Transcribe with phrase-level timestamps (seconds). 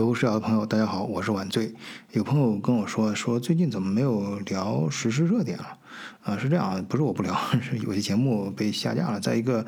[0.00, 1.74] 德国视角的朋友，大家好，我是晚醉。
[2.12, 5.78] 有朋友跟我说，说最近怎么没有聊时事热点了？
[6.22, 9.20] 啊，是这样，不是我不聊， 是有些节目被下架了。
[9.20, 9.62] 再一个，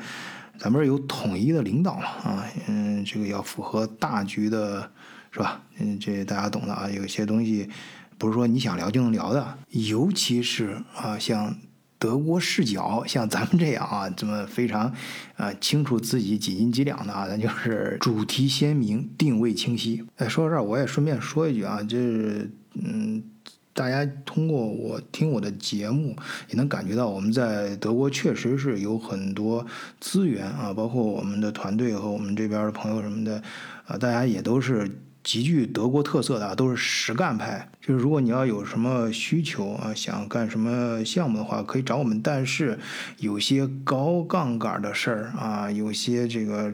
[0.57, 4.91] 咱们这有统一的领导嘛，啊，嗯，这个要符合大局的，
[5.29, 5.61] 是吧？
[5.77, 6.89] 嗯，这大家懂的啊。
[6.89, 7.69] 有些东西
[8.17, 11.55] 不是说你想聊就能聊的，尤其是啊，像。
[12.03, 14.93] 德国视角，像咱们这样啊，这么非常，
[15.37, 20.03] 呃，清楚自己几斤几两的啊，咱就是主题鲜明，定位清晰。
[20.17, 23.23] 哎，说到这儿，我也顺便说一句啊，就是，嗯，
[23.71, 26.13] 大家通过我听我的节目，
[26.49, 29.65] 也能感觉到我们在德国确实是有很多
[30.01, 33.41] 资源啊，包括我们的团队和我们这边的朋友什么的，
[33.85, 34.91] 啊，大家也都是。
[35.23, 37.69] 极具德国特色的啊，都是实干派。
[37.81, 42.21] 就是如果你要有什么需求啊，想干什么项目的话，可以找我们。
[42.21, 42.77] 但是
[43.17, 46.73] 有些高杠杆的事儿啊，有些这个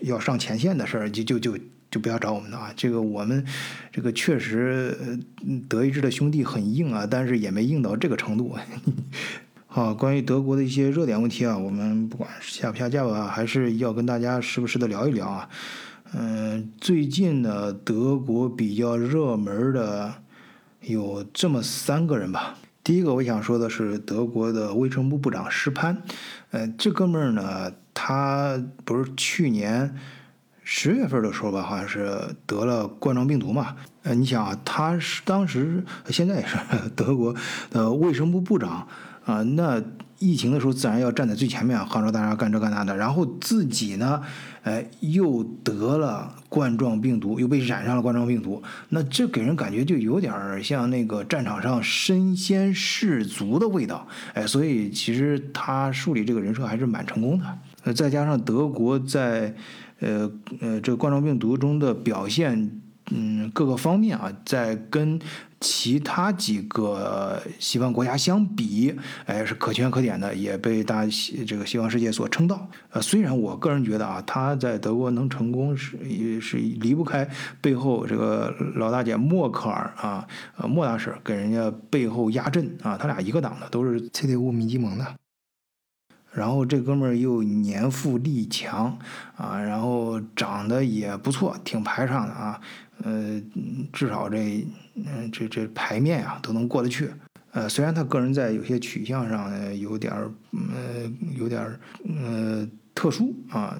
[0.00, 1.58] 要上前线的事儿，就就就
[1.90, 2.72] 就不要找我们了啊。
[2.76, 3.44] 这个我们
[3.92, 5.18] 这个确实
[5.68, 8.56] 德意志的兄弟很硬啊，但是也没硬到这个程度。
[9.66, 15.48] 好，关于德国的一些热点问题啊，我们不管下不下架吧，还是要跟大家时不时的聊一聊啊。
[16.14, 20.14] 嗯，最近呢，德国比较热门的
[20.80, 22.54] 有这么三个人吧。
[22.82, 26.02] 第一个我想说的是德国的卫生部部长施潘，
[26.50, 29.94] 呃，这哥们儿呢，他不是去年
[30.64, 33.76] 十月份的时候吧，好像是得了冠状病毒嘛。
[34.02, 36.56] 呃，你想啊，他是当时现在也是
[36.96, 37.34] 德国
[37.70, 38.88] 的卫生部部长
[39.26, 39.82] 啊，那。
[40.18, 42.96] 疫情的时候，自然要站在最前面，号召大家干这干那的。
[42.96, 44.20] 然后自己呢，
[44.62, 48.62] 哎，又得了冠状病毒，又被染上了冠状病毒。
[48.88, 54.06] 那这给人感觉就有点像那个战场上身先士卒的味道。
[54.34, 57.44] 哎，所以其实他树立这个人设还是蛮成功的。
[57.84, 59.54] 呃，再加上德国在，
[60.00, 60.30] 呃
[60.60, 62.80] 呃，这冠状病毒中的表现。
[63.10, 65.18] 嗯，各个方面啊，在跟
[65.60, 72.68] 其他几个西方国家相比，哎，是可圈可点的，也被大西这个西方世界所称道。
[72.90, 77.28] 呃，虽然我个人觉得啊，他在德国能成功是也是离不开
[77.60, 80.26] 背后这个老大姐默克尔啊，
[80.58, 85.14] 呃，莫大婶给人家背后压阵啊，他俩一个党的，都是 CDU 民基盟的。
[86.30, 88.96] 然后这哥们儿又年富力强
[89.36, 92.60] 啊，然后长得也不错，挺排场的啊。
[93.04, 93.40] 呃，
[93.92, 97.10] 至少这，嗯，这这牌面啊都能过得去。
[97.52, 101.80] 呃，虽然他个人在有些取向上有点儿，呃，有点儿，
[102.22, 103.78] 呃，特殊啊。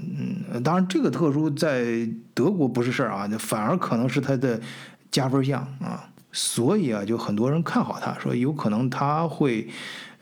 [0.52, 4.60] 嗯，当然这个特殊在德国不是事儿啊，反而可能是他的
[5.10, 6.08] 加分项啊。
[6.30, 9.66] 所以啊，就很多人看好他，说有可能他会，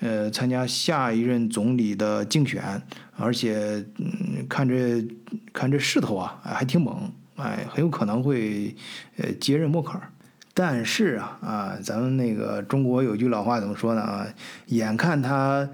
[0.00, 2.80] 呃，参加下一任总理的竞选，
[3.16, 5.04] 而且，嗯，看这
[5.52, 7.12] 看这势头啊，还挺猛。
[7.36, 8.74] 哎，很有可能会，
[9.16, 10.10] 呃，接任默克尔。
[10.54, 14.00] 但是啊，啊，咱们那个中国有句老话怎么说呢？
[14.00, 14.26] 啊，
[14.66, 15.68] 眼看他，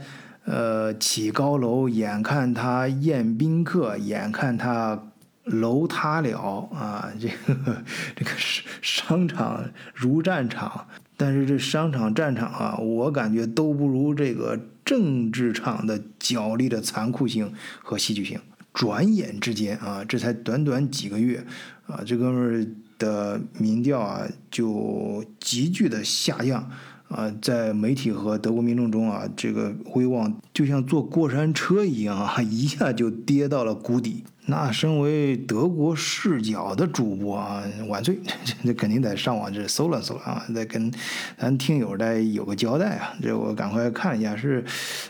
[0.44, 5.00] 呃，起高楼，眼看他宴宾客，眼看他
[5.44, 7.12] 楼塌了啊！
[7.20, 7.82] 这个
[8.16, 17.52] 这个商商场如战场，但是这商场战场啊，我感觉都不如这个政治场的角力的残酷性
[17.82, 18.40] 和戏剧性。
[18.72, 21.44] 转眼之间啊，这才短短几个月
[21.86, 22.66] 啊，这哥们儿
[22.98, 26.70] 的民调啊就急剧的下降
[27.08, 34.24] 啊，在媒体和德国民众中啊，这个威望就像坐过山车一样啊，一下就跌到了谷底。
[34.46, 38.18] 那身为德国视角的主播啊，晚醉，
[38.64, 40.92] 这肯定得上网这搜了搜啊，再跟
[41.38, 43.14] 咱听友再有个交代啊。
[43.22, 44.64] 这我赶快看一下，是，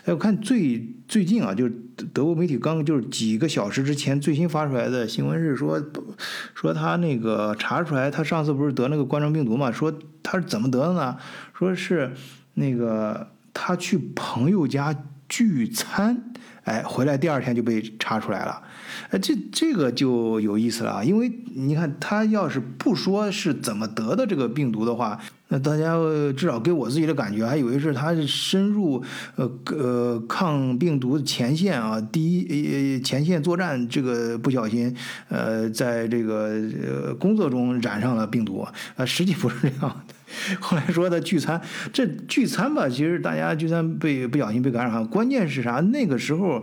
[0.04, 1.72] 哎，我看最最近啊，就是
[2.12, 5.82] 德国媒体刚就是几个小时之前最新发出来的新闻是说，
[6.54, 9.72] 说他那个查出来，他上次不是得那个冠状病毒嘛？
[9.72, 9.90] 说
[10.22, 11.16] 他是怎么得的呢？
[11.54, 12.12] 说是
[12.54, 14.94] 那个他去朋友家
[15.26, 16.22] 聚餐。
[16.64, 18.62] 哎，回来第二天就被查出来了，
[19.10, 21.04] 哎，这这个就有意思了啊！
[21.04, 25.18] 因为你看，他要是不说是怎么得的这个病毒的话，
[25.48, 25.96] 那大家
[26.36, 29.02] 至少给我自己的感觉，还以为是他是深入
[29.36, 34.94] 呃呃抗病毒前线啊，第一前线作战，这个不小心
[35.28, 36.50] 呃在这个
[36.82, 40.14] 呃工作中染上了病毒啊，实际不是这样的。
[40.60, 41.60] 后来说的聚餐，
[41.92, 45.04] 这聚餐吧，其实大家聚餐被不小心被感染了。
[45.06, 45.72] 关键是啥？
[45.92, 46.62] 那个时候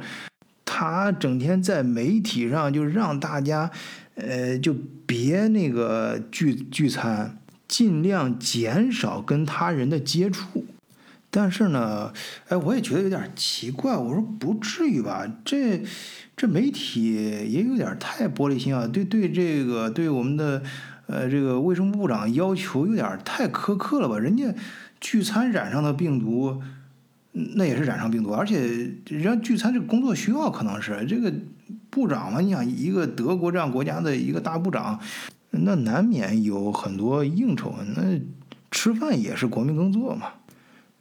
[0.80, 3.70] 他整天在媒体上就让大家，
[4.16, 4.74] 呃，就
[5.06, 7.38] 别那个聚聚餐，
[7.68, 10.66] 尽量减少跟他人的接触。
[11.30, 12.14] 但是呢，
[12.48, 13.98] 哎，我也觉得有点奇怪。
[13.98, 15.30] 我说不至于吧？
[15.44, 15.84] 这
[16.38, 18.88] 这媒体也有点太玻璃心啊！
[18.88, 20.64] 对对，这个对我们的。
[21.08, 24.20] 呃，这个卫生部部长要求有点太苛刻了吧？
[24.20, 24.54] 人家
[25.02, 26.62] 聚餐染上的病毒，
[27.32, 28.60] 那也是染上病毒，而且
[29.08, 31.32] 人家聚餐这个工作需要，可能是这个
[31.90, 32.40] 部长嘛？
[32.40, 35.00] 你想一个德国这样国家的一个大部长，
[35.52, 38.20] 那难免有很多应酬，那
[38.72, 40.28] 吃饭也是国民工作嘛。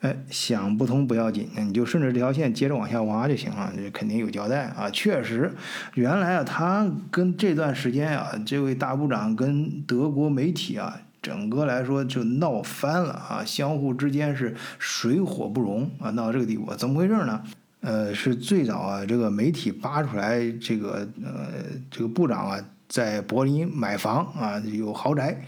[0.01, 4.89] 哎，想不通不要紧，你就顺着这条线接着往下挖就行了，这肯定有交代啊。
[4.91, 5.53] 确实，
[5.95, 17.43] 原来啊，他跟这段时间啊，这位大部长跟德国媒体啊，整个来说就闹翻了啊，相互之间是水火不容啊，闹到这个地步，怎么回事呢？
[17.81, 21.49] 呃，是最早啊，这个媒体扒出来，这个呃，
[21.91, 25.41] 这个部长啊，在柏林买房啊，有豪宅。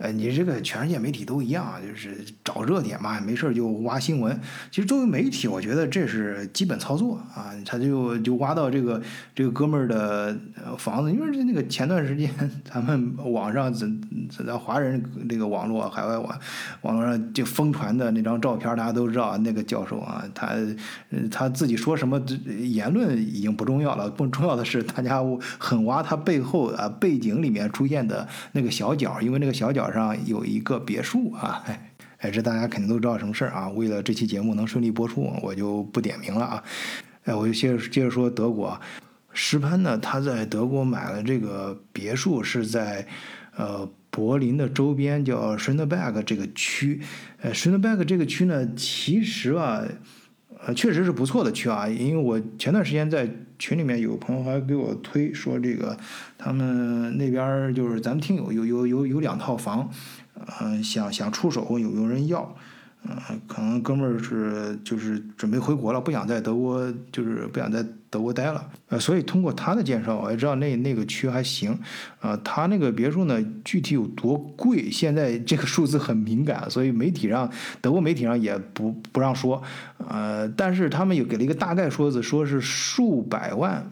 [0.00, 4.40] 呃，你这个全世界媒体都一样啊，就是找热点嘛，没事就挖新闻。
[4.70, 7.52] 其实作为媒体，我觉得这是基本操作啊。
[7.66, 9.02] 他就就挖到这个
[9.34, 10.34] 这个哥们儿的
[10.78, 12.30] 房子，因为那个前段时间
[12.64, 14.00] 咱们网上怎
[14.46, 16.40] 在华人这个网络海外网
[16.80, 20.54] 网络上就疯传的那张照片，大家都知道那个教授啊，他
[21.30, 25.22] 他自己说什么言论已经不重要了，更重要的是大家
[25.60, 29.89] 很挖他背后啊背景里面出现的那个小角，因为那个小角。
[29.92, 31.64] 上有一个别墅啊，
[32.18, 33.68] 哎，这大家肯定都知道什么事儿啊。
[33.70, 36.64] 为了这期节目能顺利播出，我就不点名了啊。
[37.24, 38.80] 哎，我就接着接着说德国，
[39.32, 43.06] 石潘呢，他在德国买了这个别墅，是在
[43.56, 47.00] 呃柏林的周边，叫 s c h n e b e r g 这个区。
[47.40, 49.82] 呃 s c h n e b e r g 这个区呢，其实啊。
[50.64, 53.28] 呃，确实是不错的区啊，因为我前段时间在
[53.58, 55.96] 群里面有朋友还给我推说这个，
[56.36, 59.90] 他们那边就是咱们听友有有有有两套房，
[60.60, 62.54] 嗯，想想出手有有人要。
[63.02, 68.68] 嗯，可能哥们儿是就是准备回国了，不想在德国，就是不想在德国待了。
[68.88, 71.78] 呃，所以通过他的介绍，我也知道那那个区还行。
[72.18, 79.62] 啊，他那个别墅呢，具体有多贵，现在这个数字很敏感，所以媒体上德国媒体上也不不让说。
[80.08, 83.90] 呃，但是他们有给了一个大概说辞，说是数百万，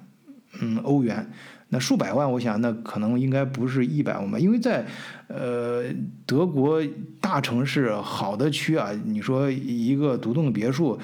[0.61, 1.31] 嗯，欧元。
[1.71, 4.87] 那数百万，我想那可能应该不是一百万吧，因为在，
[5.27, 5.85] 呃，
[6.25, 6.83] 德国
[7.21, 10.99] 大城市好的区啊，你说一个独栋的别墅，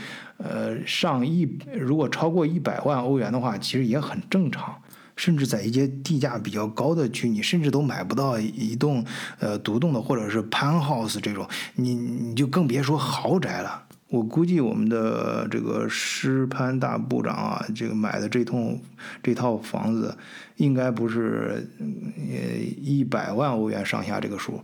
[0.47, 4.75] 呃，上亿，如果超过一百万欧元的话，其实也很正常。
[5.17, 9.05] 甚至在一些地价比较高的区，你甚至都买不到一栋
[9.39, 13.85] 呃独栋的或者是 penthouse 这种，你你就更别说豪宅了。
[14.09, 18.81] 我估计我们的这个施潘大部长啊，这个买的这栋
[19.23, 20.17] 这套房子，
[20.57, 24.61] 应该不是呃一百万欧元上下这个数，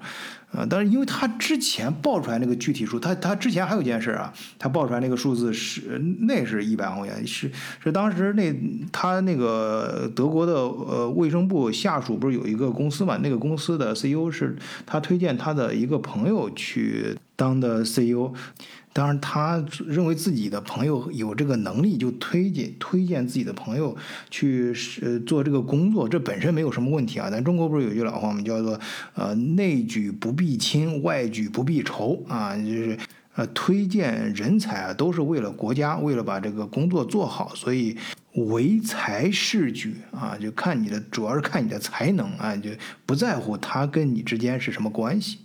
[0.52, 7.50] 啊，但是因为他之前报出来那个具体数，他他之前还有一件事啊，他报出来那个数字是那是一百万块钱，是
[7.82, 8.52] 是当时那
[8.90, 18.32] 他那个德国的呃卫生部下属不是有一个公司嘛，那个公司的 CEO 是他推荐他的一个朋友去当的 CEO。
[19.00, 23.96] 当然，他认为自己的朋友有这个能力，就推荐推荐自己的朋友
[24.28, 27.30] 去呃做这个工作，这本身没有什么问题啊。
[27.30, 28.42] 咱中国不是有句老话吗？
[28.42, 28.78] 叫做
[29.14, 32.98] 呃内举不避亲，外举不避仇啊，就是
[33.36, 37.96] 呃推荐人才啊，都是为了国家，为了把这个工作做好，所以
[38.34, 42.68] 唯才是举啊，就看你的，主要是看你的才能啊，就
[43.06, 45.38] 不在乎他跟你之间是什么关系。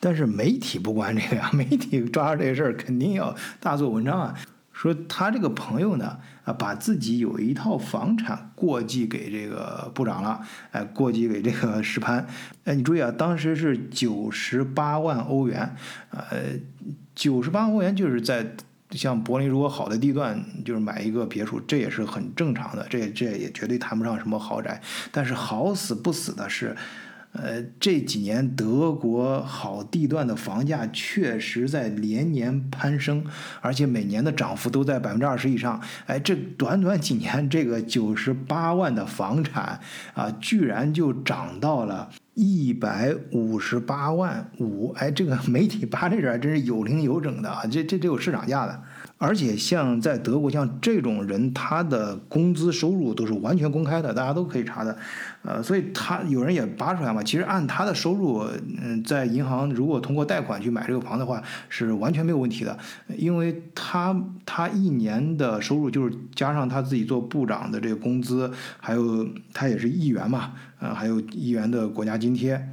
[0.00, 4.34] 但是媒体不管这个呀， 媒体抓着这个事儿肯定要大做文章啊。
[4.72, 10.40] 说他这个朋友呢，啊，把自己有一套房产过继给这个部长了，
[10.70, 12.26] 哎，过继给这个石潘。
[12.64, 15.76] 哎，你注意啊，当时是九十八万欧元，
[16.12, 16.58] 呃，
[17.14, 18.56] 九十八欧元就是在
[18.92, 24.80] 像柏林如果好的地段，就是买一个别墅，这也是很正常的，这这也绝对谈不上什么豪宅。
[25.12, 26.74] 但是好死不死的是。
[27.32, 33.24] 呃，这几年德国好地段的房价确实在连年攀升，
[33.60, 35.80] 而且每年的涨幅都在百分之二十以上。
[36.06, 39.80] 哎，这短短几年，这个九十八万的房产
[40.14, 44.92] 啊，居然就涨到了一百五十八万五。
[44.98, 48.82] 哎，这个媒体扒这点真是有零有整的啊，这这这有市场价的。
[49.22, 54.96] 而且像在德国，像这种人，他的工资收入都是完全公开的，大家都可以查的。
[55.42, 57.22] 呃，所以他有人也扒出来嘛。
[57.22, 58.42] 其实按他的收入，
[58.82, 62.78] 嗯，在银行如果通过贷款去买这个房的话，是完全没有问题的。
[63.14, 72.66] 因为他他一年的收入就是加上他自己做部长的这个工资，还有他也是议员嘛，呃，还有议员的国家津贴。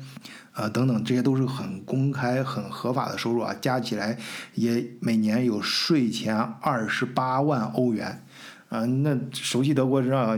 [0.58, 4.18] 啊，等等，这些都是很公开、很合法的收入啊，加起来
[4.56, 8.24] 也每年有税前二十八万欧元，
[8.70, 10.36] 啊，那熟悉德国知道，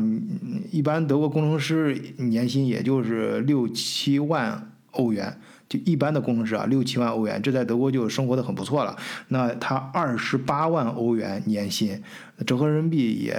[0.71, 5.39] 一般德国工程师年薪也就是六七万欧元。
[5.69, 8.97] 就一般的工程师啊，六七万欧元，这在德国就生活的很不错了。
[9.27, 12.01] 那他二十八万欧元年薪，
[12.45, 13.33] 折合人民币也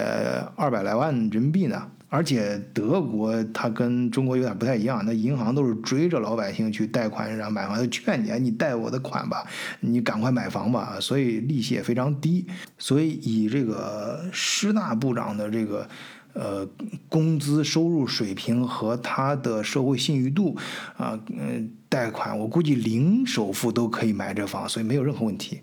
[0.55, 1.91] 二百来万人民币呢。
[2.11, 9.47] 而且德国它跟中国有点不太一样，那银行都是追着老百姓去贷款，然后买房，就劝你，你贷我的款吧，
[9.81, 12.45] 你赶快买房吧，所以利息也非常低。
[12.77, 15.89] 所以以这个师大部长的这个。
[16.33, 16.65] 呃，
[17.09, 20.57] 工资收入水平和他的社会信誉度，
[20.97, 25.61] 啊，嗯，贷款我估计零首付都可以买这房，所以没有任何问题。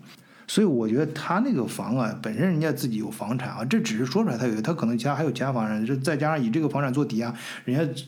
[0.48, 7.32] 所以我觉得他那个房啊，本身人家自己有房产啊，这只是说出来他有，他可能家还有其他房产，这再加上以这个房产做抵押，
[7.64, 8.02] 人家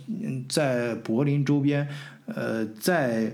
[0.48, 1.86] 在柏林周边，
[2.26, 3.32] 呃，在。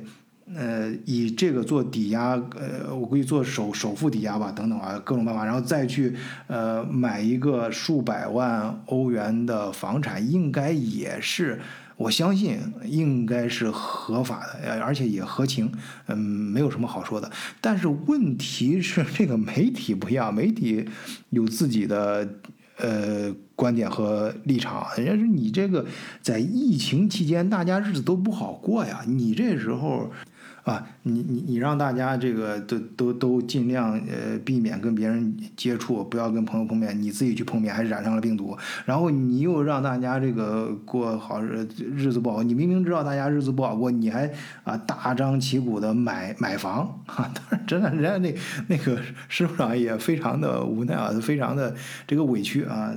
[0.54, 6.14] 呃，以这个做抵押，呃，我估计做首首付抵押吧，等等啊，各种办法，然后再去
[6.46, 11.58] 呃买一个数百万欧元的房产，应该也是，
[11.96, 15.72] 我相信应该是合法的，而且也合情，
[16.06, 17.30] 嗯，没有什么好说的。
[17.60, 20.86] 但是问题是，这个媒体不一样，媒体
[21.30, 22.28] 有自己的
[22.76, 25.84] 呃观点和立场，人家说你这个
[26.22, 30.12] 在疫情期间，大家日子都不好过呀，你这时候。
[30.66, 44.28] 啊，你你你让大家这个都都都尽量呃避免跟别人接触，不要跟朋友碰面，你自己去碰面还染上了病毒，然后你又让大家这个过好日日子不好，你明明知道大家日子不好过，你还
[44.64, 48.34] 啊大张旗鼓的买买房啊，当然 真的人家那
[48.66, 51.72] 那个师傅长也非常的无奈啊，非常的
[52.08, 52.92] 这个委屈啊，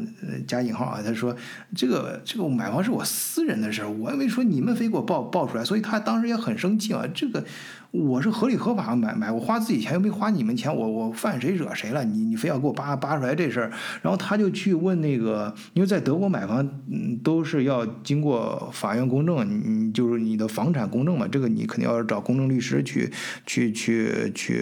[0.49, 1.33] 加引号啊，他说
[1.75, 7.45] 这个这个买房是我私人的事儿，我也没说你们非给我报报出来，所以他当时也很生气啊，这个。
[7.91, 12.05] 我是合理合法买买，我花自己钱又没花你们钱，我我犯谁惹谁了？
[12.05, 13.71] 你你非要给我扒扒出来这事儿，
[14.03, 23.11] 然后他就去问那个，因为在德国买房，嗯，都是要经过法院公证，你就是你的房产公证嘛，这个你肯定要找公证律师去
[23.47, 24.61] 去去去，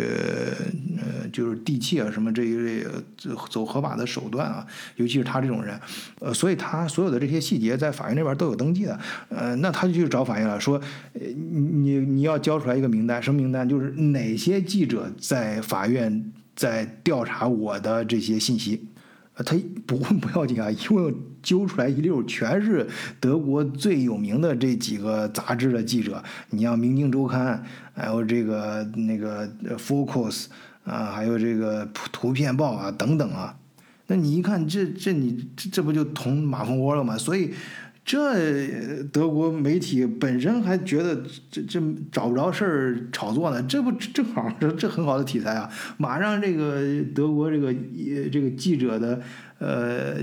[0.97, 2.85] 呃，就是地契啊什么这一类
[3.49, 4.65] 走合法的手段啊，
[4.95, 5.77] 尤其是他这种人，
[6.21, 10.79] 呃，所以他所有的这些细节在法院那边都有登记的，呃，那他就去找法院了，说，
[11.13, 13.16] 你你你要交出来一个名单。
[13.21, 13.67] 什么名单？
[13.67, 18.87] 就是哪些记者在法院在调查我的这些信息？
[19.35, 19.55] 呃，他
[19.85, 22.87] 不问不要紧啊，一问揪出来一溜，全是
[23.19, 26.23] 德国最有名的这几个杂志的记者。
[26.49, 27.63] 你像《明镜周刊》，
[27.99, 29.47] 还有这个那个
[29.77, 30.45] 《Focus》
[30.83, 33.55] 啊，还有这个《图片报》啊等等啊。
[34.07, 37.17] 那你一看，这这你这这不就捅马蜂窝了吗？
[37.17, 37.53] 所以。
[38.07, 41.21] 这德国媒体本身还觉得
[41.51, 41.77] 这这
[42.09, 45.69] 找不着事儿炒作呢，这不 正好这这很好的题材啊！
[45.97, 47.75] 马上这个德国这个
[48.31, 49.21] 这个记者的
[49.59, 50.15] 呃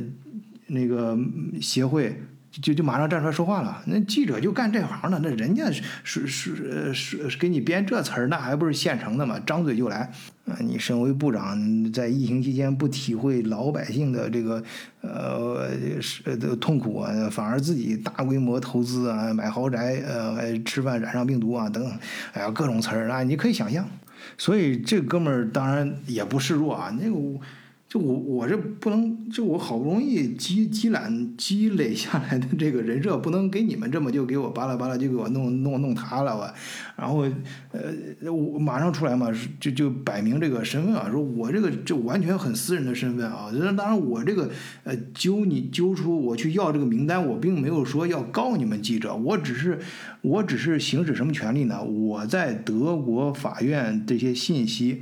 [0.69, 1.14] 那个
[1.61, 2.23] 协会。
[2.62, 5.70] 就就马上站出来说话了，那记者就干这行的，那人家
[6.04, 9.40] 是是是是给你编这词儿，那还不是现成的吗？
[9.44, 10.11] 张嘴就来。
[10.46, 11.58] 啊，你身为部长，
[11.90, 14.62] 在疫情期间不体会老百姓的这个
[15.00, 15.70] 呃
[16.02, 21.92] 是的痛苦啊，反而自己大规模投资啊，买豪宅，呃，吃饭染上病毒啊，等等，
[22.34, 23.88] 哎呀，各种词儿啊，你可以想象。
[24.37, 27.40] 所以这哥们儿当然也不示弱啊，那个。
[27.95, 36.53] 就我我这不能，就我好不容易积积攒积累下来的这个人设，不能给你们这么就给我巴拉巴拉就给我弄弄弄塌了吧？
[36.97, 37.25] 然后
[37.71, 39.29] 呃，我马上出来嘛，
[39.61, 43.53] 就就摆明这个身份啊，说我这个就完全很私人的身份啊。
[43.77, 44.51] 当然我这个
[44.83, 49.79] 呃揪你揪出我去要这个名单，我并没有说要告你们记者，我只是
[50.21, 51.81] 我只是行使什么权利呢？
[51.81, 55.01] 我在德国法院这些信息。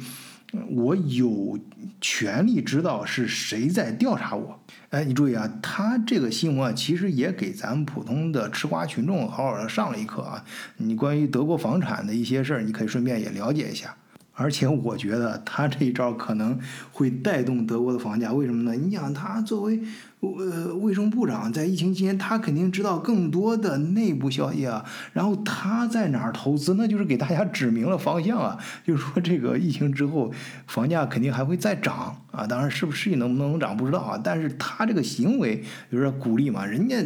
[0.70, 1.58] 我有
[2.00, 4.60] 权利知道是谁在调查我。
[4.90, 10.44] 哎，你注意啊，他这个新闻啊，其实也给咱们普通的吃瓜群众好好的上了一课啊。
[10.76, 13.96] 你关于德国房产的一些事儿，你可以顺便也了解一下。
[14.34, 16.58] 而且我觉得他这一招可能
[16.90, 18.74] 会带动德国的房价，为什么呢？
[18.74, 19.80] 你想，他作为
[20.20, 24.84] 呃卫生部长，在疫情期间，他肯定知道更多的内部消息啊。
[25.12, 28.58] 然后他在哪儿投资，那就是给大家指明了方向啊。
[28.84, 30.32] 就是说，这个疫情之后，
[30.66, 32.46] 房价肯定还会再涨啊。
[32.46, 34.18] 当然，是不是能不能涨不知道啊。
[34.22, 36.96] 但是他这个行为就是鼓励嘛，人家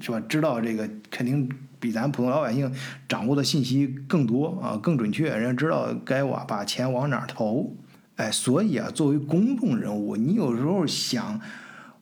[0.00, 0.20] 是吧？
[0.28, 1.48] 知道这个肯定。
[1.80, 2.72] 比咱普通老百姓
[3.08, 7.76] 掌握的信息更多啊，更准确，人家知道该往把钱往哪儿投，
[8.16, 11.40] 哎，所以啊，作为公众人物，你有时候想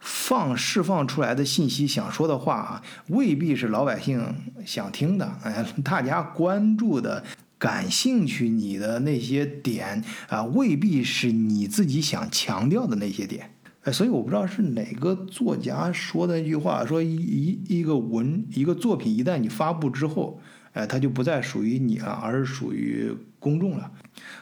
[0.00, 7.24] 放释放出来的信息，想说的话啊，未必是老百姓想听的，哎，大家关注的、
[7.58, 13.50] 感兴趣你的那些点啊，未必是你自己想强调的那些点。
[13.86, 20.40] 哎，所以我不知道是哪个作家说的那句话，说一一一个文一个作品一旦你发布之后，
[20.72, 23.88] 哎，它就不再属于你了，而是属于公众了。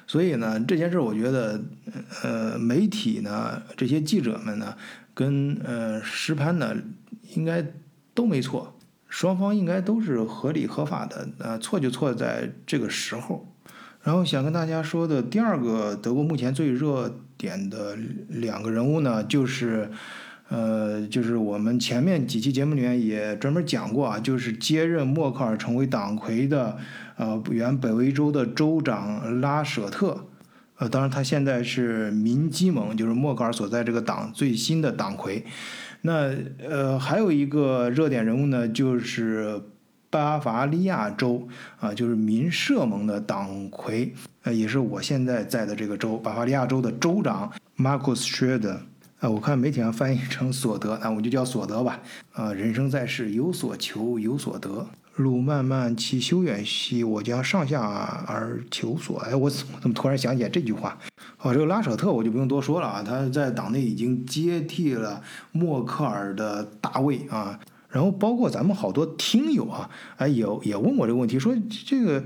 [0.07, 1.61] 所以呢，这件事我觉得，
[2.23, 4.75] 呃，媒体呢，这些记者们呢，
[5.13, 6.75] 跟呃石潘呢，
[7.35, 7.63] 应该
[8.15, 8.75] 都没错，
[9.11, 13.47] 双方应该都是合理合法的，呃，错就错在这个时候。
[14.03, 17.97] 然后想跟大家说的第二个德国目前最热点的
[18.29, 19.91] 两个人物呢，就是，
[20.49, 26.77] 呃，就是我们前面几期节目里面也专门讲过啊，就是接任默克尔成为党魁的，
[27.17, 30.27] 呃，原北威州的州长拉舍特，
[30.79, 35.45] 呃，当然他现在是民基盟，就是默克尔所在这个党最新的党魁。
[36.03, 39.61] 那呃，还有一个热点人物呢，就是。
[40.15, 41.45] 巴伐利亚州
[41.81, 48.77] 啊，就是民社盟的党魁，呃，也是我现在在的这个州——巴伐利亚州的州长 Markus Schröder。
[49.19, 51.99] 啊，我看媒体上翻译成索德，那我就叫索德吧。
[52.33, 54.87] 啊，人生在世，有所求，有所得。
[55.17, 57.83] 路漫漫其修远兮，我将上下
[58.29, 59.19] 而求索。
[59.19, 60.97] 哎，我怎么怎么突然想起来这句话？
[61.41, 67.59] 哦，这个拉舍特我就不用多说了啊，他在党内已经接替了默克尔的大位啊。
[67.95, 71.55] 然后包括咱们好多听友啊，哎，也也问我这个问题，说
[71.87, 72.25] 这个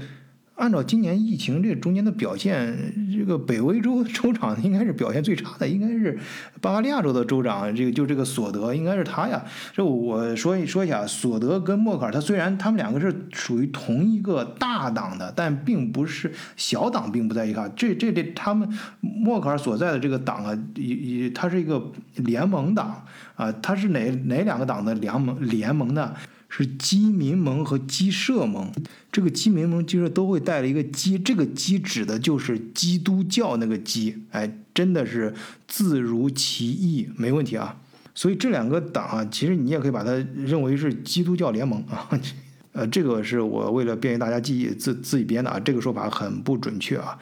[0.59, 2.77] 按照今年疫情这中间的表现，
[3.13, 6.19] 这个北威州州长应该是表现最差的，应该是
[6.61, 9.43] 巴伐利亚州的州长，这个就这个索德应该是他呀。
[9.73, 17.71] 这我说一说一下，索德跟默克尔，他虽然他们两个是属于同一个大党的，但并不是小党，并不在一块。
[17.77, 18.69] 这这这，他们
[19.01, 21.81] 默克尔所在的这个党啊，也也，它是一个
[22.17, 23.05] 联盟党。
[23.37, 26.13] 啊，它是哪哪两个党的联盟联盟呢？
[26.49, 28.73] 是基民盟和基社盟。
[29.13, 34.17] 这个基民盟、基社都会带了一个基，这个基指的就是基督教那个基。
[34.31, 35.35] 哎，真的是
[35.67, 37.77] 字如其意，没问题啊。
[38.15, 42.09] 所以这两个党啊，其实你也可以把它认为是基督教联盟啊。
[42.73, 47.19] 呃，这个是我为了便于大家记忆自自己编的啊，这个说法很不准确啊。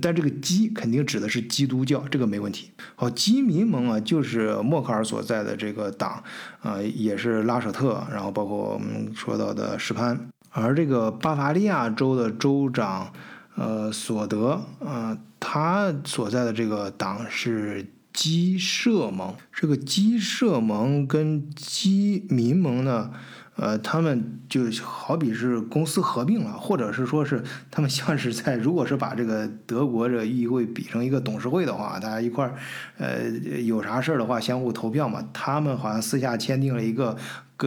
[0.00, 2.70] 但这个基肯定指的是基督教，这个没问题。
[2.94, 6.22] 好，基民盟啊，就是默克尔所在的这个党，
[6.60, 10.28] 啊，也是拉舍特，然后包括我们说到的施潘。
[10.50, 13.12] 而这个巴伐利亚州的州长，
[13.56, 19.34] 呃，索德，啊，他所在的这个党是基社盟。
[19.52, 23.10] 这个基社盟跟基民盟呢？
[23.56, 32.54] 呃，他们就好比是公司合并了，或者是说是他们像是在，如果是把这个德国这议会比成一个董事会的话，大家一块儿，
[32.98, 33.28] 呃，
[33.64, 35.28] 有啥事儿的话相互投票嘛。
[35.32, 37.16] 他们好像私下签订了一个。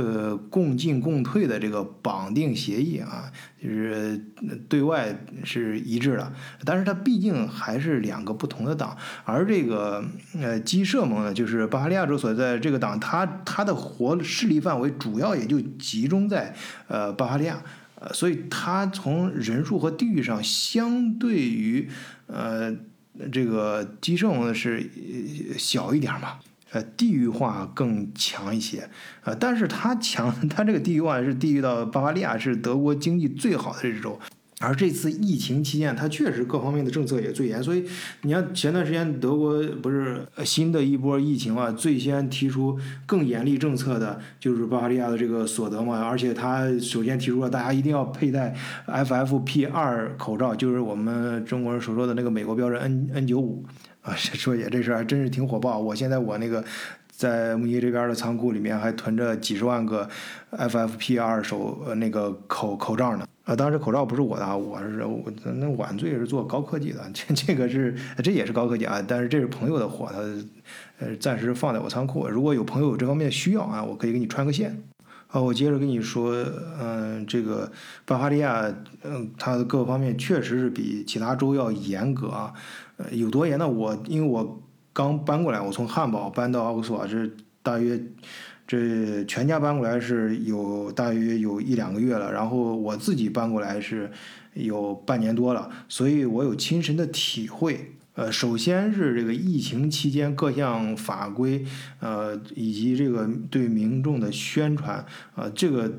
[0.01, 3.31] 个共进共退的这个绑定协议啊，
[3.63, 4.19] 就是
[4.67, 6.33] 对外是一致的，
[6.65, 10.03] 但是它毕竟还是两个不同的党，而这个
[10.37, 16.53] 呃基社盟呢，就是巴伐利亚州所在这个党，它它的活势力范围主要也就集中在
[16.89, 17.63] 呃巴伐利亚，
[17.97, 21.87] 呃，所以它从人数和地域上相对于
[22.27, 22.75] 呃
[23.31, 24.89] 这个基社盟是
[25.57, 26.39] 小一点嘛。
[26.75, 28.89] 呃，地域化更强一些，
[29.23, 34.19] 呃，但是它强， 它这个地域化是地域到巴伐利亚是德国经济最好的这州，
[34.59, 37.85] 而这次疫情期间，它确实各方面的政策也最严，所以
[38.23, 48.53] 你看前段时间德国不是新的一波疫情嘛，最先提出更严厉政策的就是巴伐利亚的这个所得嘛，而且他首先提出了大家一定要佩戴
[48.85, 53.63] FFP 二口罩，就是我们中国人所说的那个美国标准 N N 九五。
[54.05, 55.77] 啊， 说也这事儿还真是挺火爆。
[55.79, 56.63] 我现在我那个
[57.09, 60.07] 在慕尼这边的仓库里面还囤着几十万个
[60.51, 63.27] FFP 二手呃那个口口罩呢。
[63.45, 68.99] 啊，当然这口罩不是我的，我是我那晚醉是做高科技的，这这个是这也是高科技啊。
[69.07, 70.19] 但是这是朋友的货，他
[70.97, 72.27] 呃暂时放在我仓库。
[72.27, 74.81] 如果有朋友有这方面需要啊，我可以给你穿个线。
[75.27, 76.33] 啊，我接着跟你说，
[76.79, 77.71] 嗯，这个
[78.05, 78.65] 巴伐利亚，
[79.03, 82.51] 嗯，它的各个方面确实是比其他州要严格啊。
[82.97, 83.67] 呃，有多严呢？
[83.67, 84.61] 我因为我
[84.93, 87.29] 刚搬过来，我从汉堡搬到奥克索，这
[87.61, 88.01] 大约
[88.65, 94.09] 这全家搬过来是有大约有一两个月了，然后我自己搬过来是
[94.53, 97.91] 有半年多了，所以我有亲身的体会。
[98.15, 101.65] 呃，首先是这个疫情期间各项法规，
[101.99, 105.91] 呃，以及这个对民众的宣传，呃，这个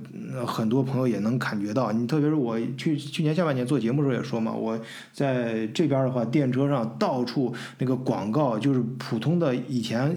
[0.46, 1.92] 很多朋友也能感觉到。
[1.92, 4.81] 你特别是我去去年下半年做节目时候也说嘛，我
[5.12, 10.16] 在这边的话，电车上到处那个广告，就是普通的以前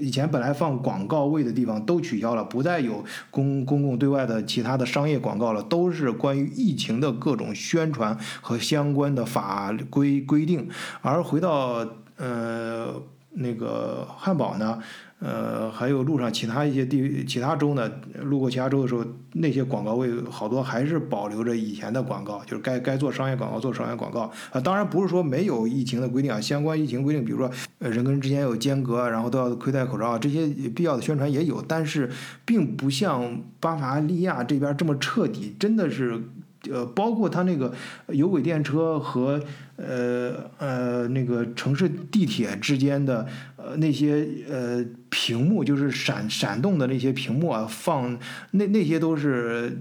[0.00, 10.68] 以前本来放广告位的地方都取消了，不再有公公共对外的其他的商业广告了，都是关于疫情的各种宣传和相关的法规规定，
[11.00, 11.39] 而回。
[11.40, 11.84] 到
[12.16, 14.78] 呃那个汉堡呢，
[15.20, 17.90] 呃，还有路上其他一些地其他州呢，
[18.22, 24.60] 路过其他州的时候，那些广告位好多还是保留着以前的广告，就是该该做商业广告做商业广告啊。
[24.60, 27.48] 当然不是说没有疫情的规定啊，相关疫情规定，比如说
[27.78, 32.10] 人跟人之间有间隔，然后都要佩戴口罩，这些必要的宣传也有，但是
[32.44, 36.20] 并不像巴伐利亚这边这么彻底，真的是。
[36.68, 37.72] 呃，包括它那个
[38.08, 39.40] 有轨电车和
[39.76, 48.18] 呃呃那个城市地铁之间的呃那些呃屏幕，就是闪闪动的那些屏幕啊，放
[48.50, 49.74] 那那些都是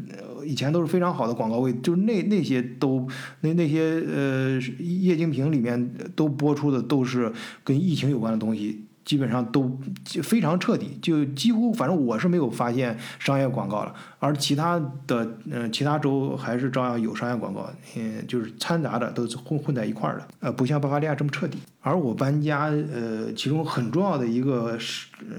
[0.46, 3.06] 以前都是非常好的广告位，就是那那些都
[3.42, 7.32] 那那些呃液晶屏里面都播出的都是
[7.64, 8.86] 跟疫情有关的东西。
[9.10, 17.68] 基本上都就非常彻底，就几乎反正我是没有发现商业广告了，而其他的嗯其他州还是照样有商业广告，
[17.98, 21.58] 嗯就是掺杂的都是混混在一块儿的，呃不像巴伐利亚这么彻底。
[21.82, 25.36] 而我搬家，呃其中很重要的一个是呃。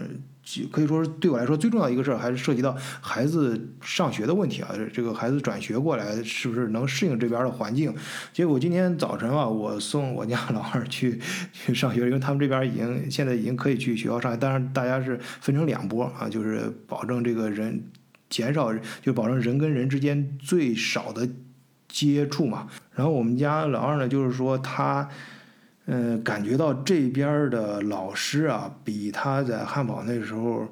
[0.73, 4.71] 可以说是对我来说最重要一个事儿，还是涉及到孩子上学的问题啊。
[4.93, 7.95] 这个孩子转学过来，是不是能适应这边的环境？
[8.33, 11.21] 结果今天早晨啊，我送我家老二去
[11.53, 17.85] 去上学，因为他们这边已经现在已经可以去学校上学，当然大家是分成两波啊，就是保证这个人
[18.29, 21.29] 减少，就保证人跟人之间最少的
[21.87, 22.67] 接触嘛。
[22.95, 25.09] 然后我们家老二呢，就是说他。
[25.87, 30.69] 嗯，感觉到这边的老师啊，比他在汉堡那时候，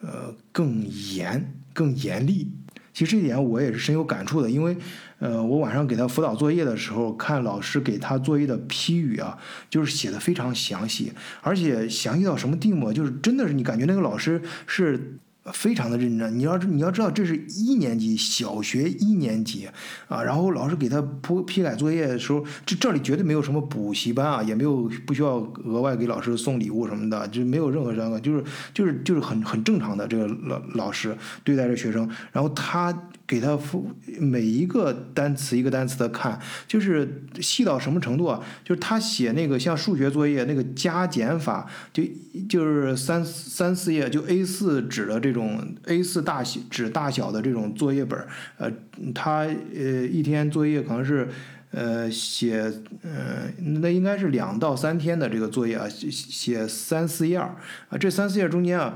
[0.00, 2.50] 呃，更严、更严厉。
[2.94, 4.76] 其实这一点我也是深有感触的，因为，
[5.18, 9.36] 呃，我晚上给他辅导作业的时候，看老师给他作业的批语啊，
[9.68, 12.92] 就是写的非常详细，而且详细到什么地步？
[12.92, 15.18] 就是真的是你感觉那个老师是。
[15.52, 19.68] 非常的认真，你要你要知道，这是一年级，小学一年级
[20.08, 20.22] 啊。
[20.22, 32.08] 然后老师给他批批改作业的时候，这这里绝对没有什么补习班啊，也没有不需要额外给老师送礼物什么的，就没有任何这样的，就是就是就是很很正常的这个老老师对待这学生。
[32.30, 33.08] 然后他。
[33.24, 38.38] 给他复每一个单词一个单词的看，就是细到什么程度啊？
[38.62, 42.02] 就是他写那个像数学作业那个加减法，就
[42.46, 48.18] 就是三三四页就 A 四纸的这这种 A 四大小纸大小的这种作业本
[48.58, 48.70] 呃，
[49.14, 51.28] 他呃一天作业可能是
[51.70, 52.70] 呃写
[53.02, 57.56] 呃那应该是两到三天的这个作业啊，写三四页啊，
[57.98, 58.94] 这三四页中间啊，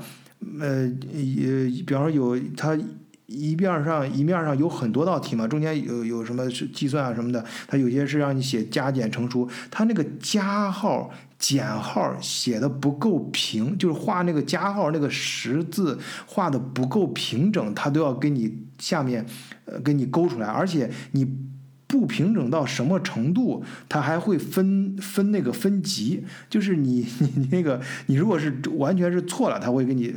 [0.59, 2.77] 呃也比方说有他。
[3.27, 19.25] 一面上一面上有很多道题嘛，中间有有什么是计算啊什么的，它有些是让你写加减乘除，它那个加号减号写的不够平，就是画那个加号那个十字画的不够平整，它都要给你下面
[19.65, 21.47] 呃给你勾出来，而且你。
[21.87, 30.13] 不平整到什么程度，它还会分分那个分级，就是你 你那个你如果是完全是错了，它会给你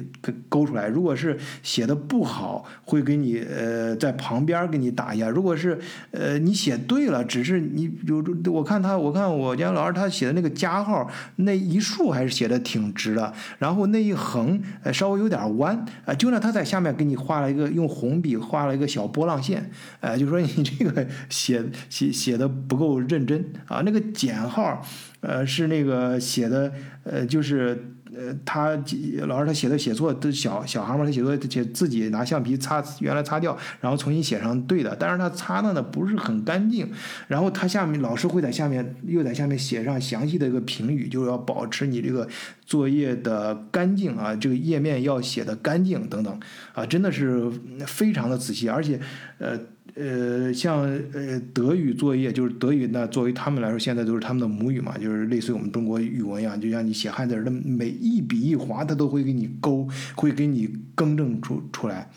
[0.48, 5.78] 勾出来；如果是写的不好，会给你呃在旁边给你打一下；如果是
[6.10, 21.59] 呃你写对了，只是你比如我看他我看我家老二他写的那个加号那一竖还是写的挺直的，然后那一横呃稍微有点弯啊，就那他在下面给你画了一个用红笔画了一个小波浪线，呃就说你这个写。
[21.88, 23.44] 写写的不够认真。
[23.66, 24.82] 啊，那个减号，
[25.20, 26.72] 呃，是那个写的，
[27.04, 28.70] 呃，就是呃，他
[29.26, 36.90] 老师他写的写错都小小孩嘛，他写错写自己拿橡皮擦原来擦掉，然后重新写上对的，但是他擦的呢不是很干净，
[37.28, 42.28] 然后他下面老师会在下面又在下面写上详细的一个评语，就是要保持你这个
[42.64, 46.40] 作业的干净啊，这个页面要写的干净等等。
[46.74, 47.48] 啊，真的是
[47.86, 48.98] 非常的仔细，而且
[49.38, 49.58] 呃。
[49.96, 62.08] 呃，像呃德语作业，就是德语，呢作为他们来说，现在都是他们的母语嘛，就是类似于我们中国语文一样，就像你写汉字的每一笔一划，他都会给你勾，会给你更正出出来，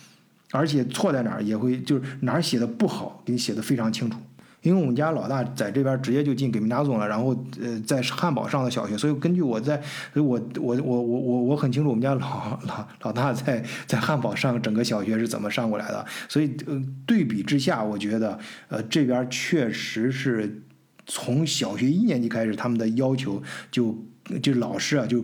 [0.52, 4.18] 而且错在哪儿也会，就是哪儿写的不好，给你写的非常清楚。
[4.64, 9.80] 因为我们家老大在这边直接就进给明达总了，然后呃在汉堡上的小学，所以根据我在，
[10.14, 20.64] 所以我我我我我我很清楚我们家老老老大在在汉堡上整个小学是怎么上过来的，所以呃对比之下，我觉得呃这边确实是
[21.06, 23.96] 从小学一年级开始，他们的要求就
[24.42, 25.24] 就老师啊就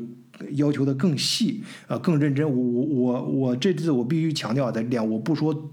[0.52, 5.72] 要求的更细啊更认真，我我我这次我必须强调在这点，我不说。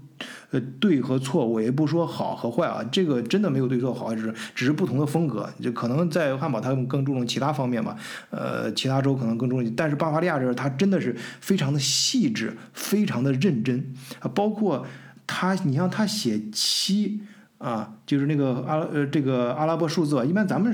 [0.49, 5.47] 呃，对和错，我也不说好和坏啊，这个真的没有对错好，只是只是不同的风格。
[5.61, 7.95] 就可能在汉堡，他们更注重其他方面吧，
[8.31, 14.87] 呃，其他州可能更注重，但是巴伐利亚这儿，他真的是非常的细致，非常的认真啊，包括
[15.27, 17.21] 他，你像他写七，
[17.57, 20.71] 啊，就是那个阿呃这个阿拉伯数字，一般咱们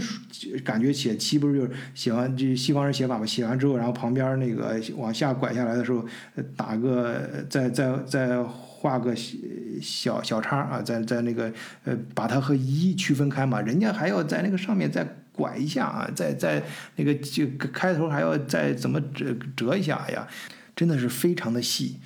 [0.66, 6.06] 感觉写七不是就是写完这西方人写法嘛，写完之后，然后旁边那个往下拐下来的时候，
[6.58, 9.16] 打个再再再画个
[9.82, 11.52] 小小叉啊，在在那个
[11.86, 16.62] 呃把它和一区分开嘛，人家还要在那个上面再拐一下啊，再再
[16.98, 20.28] 那个就开头还要再怎么折折一下，哎呀，
[20.76, 22.00] 真的是非常的细。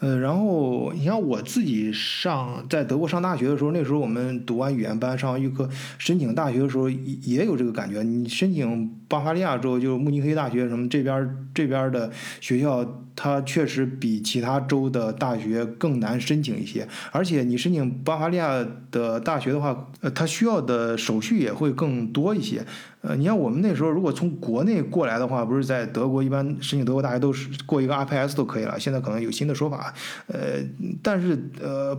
[0.00, 8.02] 呃，然后你像我自己上在德国上大学的时候，那时候我们读完语言班，上完预科，申请大学的时候也有这个感觉。
[8.04, 12.08] 你申请巴伐利亚州，就是慕尼黑大学什么这边这边的
[12.40, 16.86] 学校，它确实比其他州的大学更难申请一些。
[17.10, 22.64] 而且你申请巴伐利亚的大学的话，呃，它需要的手续也会更多一些。
[23.00, 28.78] 呃，你像我们那时候，如果从国内过来的话，不是在德国一般申请德国大学都是过一个 IPS 都可以了。
[28.78, 29.94] 现在可能有新的说法，
[30.26, 30.60] 呃，
[31.02, 31.96] 但是呃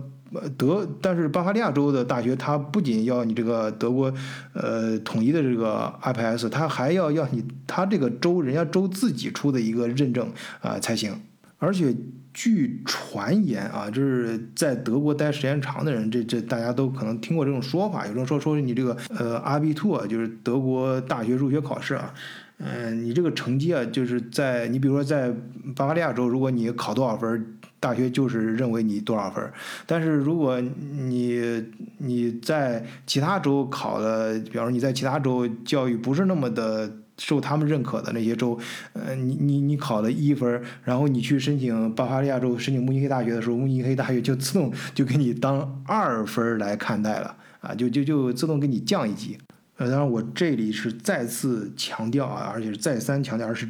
[0.58, 4.12] 德，但是巴伐利亚州的大学，它不仅要你这个德国
[4.52, 11.18] 呃统一的这个 IPS，它还要要你它这个州人家州自己出的一个认证啊才行，
[11.58, 11.96] 而且。
[12.42, 18.06] 据传言啊，就是在德国待时间长的人，这这大家都可能听过这种说法。
[18.06, 22.14] 有人说说你这个呃 RB2 啊，就是德国大学入学考试啊，
[22.56, 25.30] 嗯，你这个成绩啊，就是在你比如说在
[25.76, 29.46] 巴伐利亚州，如果你考多少分，大学就是认为你多少分。
[29.84, 31.62] 但是如果你
[31.98, 36.90] 你在其他州考的，比方说你在其他州教育不是那么的。
[37.20, 38.58] 受他们认可的那些州，
[38.94, 49.38] 呃，你你你考了一分，然后你去申请巴伐利亚州申请慕尼黑大学的时候，慕尼黑大学就自动就给你当二分来看待了，啊，就就就自动给你降一级。
[49.76, 53.68] 呃，当然我这里是再次强调啊，而且是再三强调而是。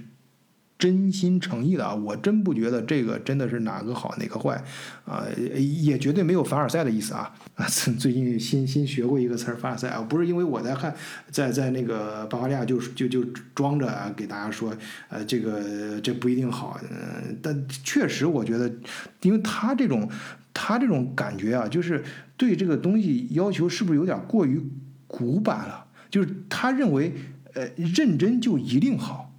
[0.81, 4.65] 真心诚意的啊，我真不觉得这个真的是哪个好哪个坏，
[5.05, 5.27] 啊，
[5.59, 7.67] 也绝对没有凡尔赛的意思啊啊！
[8.01, 10.97] 最近新新学过一个词儿凡尔赛啊，不是因为我在看，
[11.31, 13.23] 在在那个巴伐利亚就就就
[13.55, 14.75] 装着啊，给大家说，
[15.11, 18.73] 呃，这个这不一定好，嗯，但确实我觉得，
[19.21, 20.11] 因为他这种
[20.55, 22.03] 他这种感觉啊，就是
[22.39, 24.59] 对这个东西要求是不是有点过于
[25.07, 25.85] 古板了？
[26.09, 27.13] 就是他认为，
[27.53, 29.30] 呃，认真就一定好。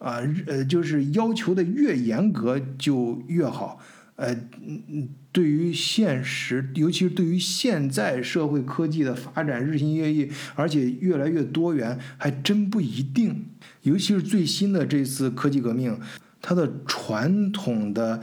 [0.00, 3.78] 啊，呃，就是要求的越严格就越好，
[4.16, 4.34] 呃，
[5.30, 13.44] 对于现实，尤其是对于现在社会科技的发展日新月异，而且越来越多元，还真不一定。
[13.82, 15.96] 尤其是最新的这次科技革命，
[16.42, 18.22] 它的传统的，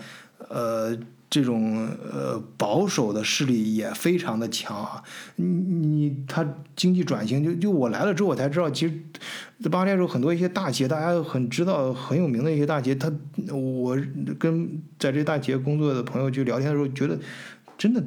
[0.49, 0.97] 呃。
[1.29, 5.03] 这种呃保守的势力也非常的强啊！
[5.35, 8.93] 你你他经济转型就就我来了之后我才知道，其实
[9.61, 13.11] 在八年时候很多一些大企业，大家很知道很有名的一些大企业，他
[13.53, 13.97] 我
[14.39, 17.19] 跟在这大企业工作的朋友去聊天的时候，觉得
[17.77, 18.01] 真的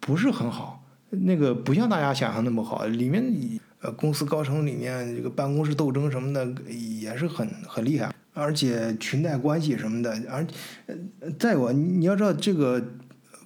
[0.00, 3.24] 不是很好，那个不像大家想象那么好，里面
[3.80, 8.14] 呃公司高层里面这个办公室斗争什么的也是很很厉害。
[8.34, 10.44] 而且裙带关系什么的，而
[11.38, 12.82] 再有你要知道这个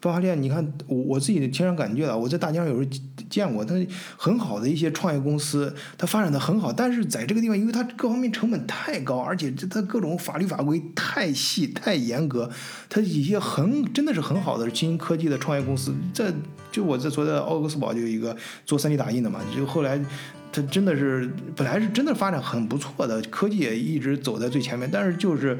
[0.00, 3.74] 巴伐利亚，你看我我自己的亲身感觉啊，我在大街上有时候见过，它
[4.16, 12.50] 很好的一些创业公司，它发展的很好，但是在这个地方，因为它各方面成本太高，而且它各种法律法规太细太严格，
[12.88, 16.32] 它一些很真的是很好的新兴科技的创业公司，在
[16.72, 20.00] 就我在昨天奥格斯堡就有一个做 3D 打印的嘛，就后来。
[20.50, 25.56] 它真的是本来是真的发展很不错的，科技也一直走在最前面，但是就是，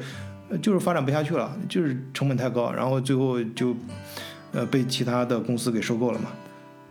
[0.61, 3.75] 就是发展不下去了，就是成本太高，然后最后就，
[4.51, 6.29] 呃，被其他的公司给收购了嘛。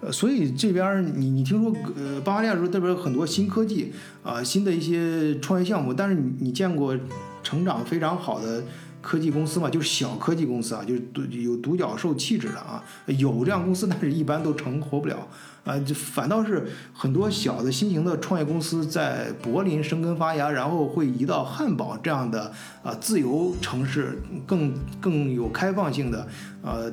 [0.00, 6.96] 呃，所以这边你你听说，呃，巴伐利亚州这边很多新科技啊，新的一些创业项目，但是你你见过
[7.42, 8.62] 成长非常好的
[9.08, 9.70] 科技公司嘛？
[9.70, 15.26] 就是小科技公司啊，就是独有独角兽气质的啊，有这样公司，但是一般都成活不了。
[15.64, 26.28] 啊，就反倒是很多小的新型的创业公司在柏林生根发芽，然后会移到汉堡这样的啊自由城市，更更有开放性的
[26.62, 26.92] 呃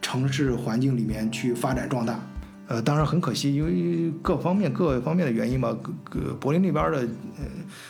[0.00, 2.20] 城市环境里面去发展壮大。
[2.68, 6.98] 呃，当然很可惜，因为各方面各方面的原因吧，各各柏林那边的
[7.38, 7.44] 呃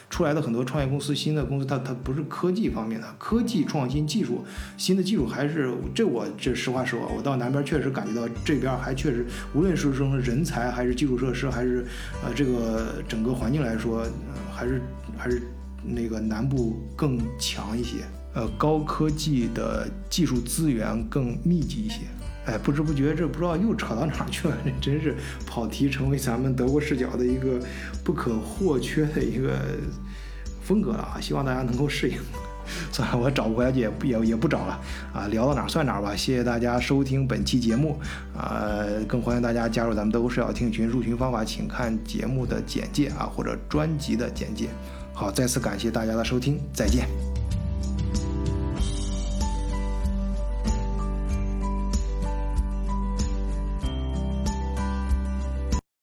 [0.09, 4.45] 出来的很多创业公司，新的公司，它它不是科技方面的，科技创新技术，
[4.77, 11.85] 新的技术还是这我这实话实说，我到南边确实感觉到这边还确实，无论是从人才还是基础设施，还是
[12.25, 14.07] 呃这个整个环境来说，
[14.55, 14.81] 还是
[15.17, 15.43] 还是
[15.83, 17.97] 那个南部更强一些，
[18.33, 22.03] 呃高科技的技术资源更密集一些。
[22.49, 25.15] 哎，不知不觉这不知道又扯到哪去了，这真是
[25.47, 27.61] 跑题，成为咱们德国视角的一个
[28.03, 29.59] 不可或缺的一个
[30.63, 31.21] 风格了啊！
[31.21, 32.17] 希望大家能够适应。
[32.91, 34.81] 算了，我找不回来也也也不找了
[35.13, 36.17] 啊，聊到哪儿算哪儿吧。
[36.17, 38.01] 谢谢大家收听本期节目
[38.35, 44.69] 啊，更欢迎大家加入咱们德国视角听群，入群方法请看节目的简介啊或者专辑的简介。
[45.13, 47.38] 好，再次感谢大家的收听，再见。